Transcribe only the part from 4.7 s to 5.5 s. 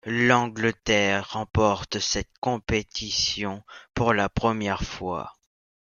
fois.